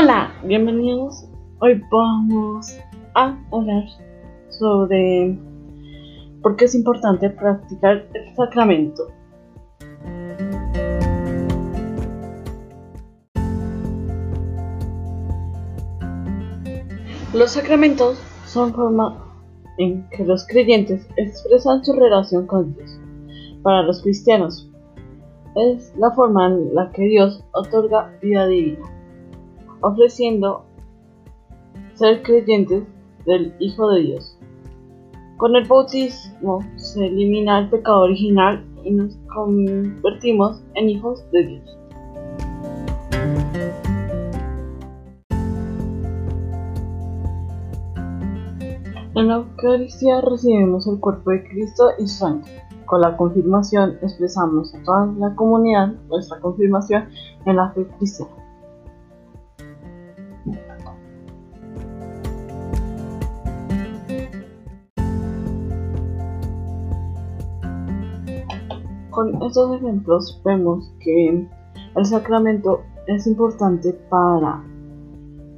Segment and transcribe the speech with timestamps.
[0.00, 1.24] Hola, bienvenidos.
[1.58, 2.78] Hoy vamos
[3.14, 3.82] a hablar
[4.48, 5.36] sobre
[6.40, 9.08] por qué es importante practicar el sacramento.
[17.34, 19.18] Los sacramentos son forma
[19.78, 23.00] en que los creyentes expresan su relación con Dios.
[23.64, 24.70] Para los cristianos,
[25.56, 28.97] es la forma en la que Dios otorga vida divina
[29.80, 30.64] ofreciendo
[31.94, 32.84] ser creyentes
[33.26, 34.38] del Hijo de Dios.
[35.36, 41.78] Con el bautismo se elimina el pecado original y nos convertimos en hijos de Dios.
[49.14, 52.50] En la Eucaristía recibimos el cuerpo de Cristo y su sangre.
[52.86, 57.08] Con la confirmación expresamos a toda la comunidad nuestra confirmación
[57.44, 58.47] en la fe cristiana.
[69.18, 71.44] Con estos ejemplos vemos que
[71.96, 74.62] el sacramento es importante para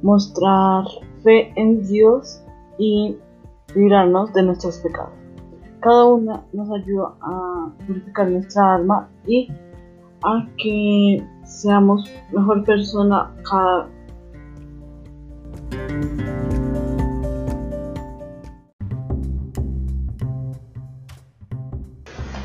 [0.01, 0.83] mostrar
[1.21, 2.43] fe en Dios
[2.79, 3.15] y
[3.75, 5.13] librarnos de nuestros pecados.
[5.79, 9.47] Cada una nos ayuda a purificar nuestra alma y
[10.23, 13.87] a que seamos mejor persona cada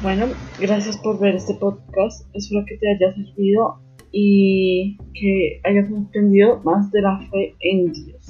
[0.02, 0.26] Bueno,
[0.60, 2.28] gracias por ver este podcast.
[2.34, 3.80] Espero que te haya servido
[4.12, 8.25] y que hayas entendido más de la fe en Dios.